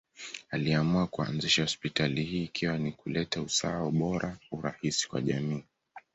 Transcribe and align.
Aliamua 0.51 1.07
kuanzisha 1.07 1.61
hospitali 1.61 2.23
hii 2.23 2.43
ikiwa 2.43 2.77
ni 2.77 2.91
kuleta 2.91 3.41
usawa, 3.41 3.87
ubora, 3.87 4.37
urahisi 4.51 5.07
kwa 5.07 5.21
jamii. 5.21 5.63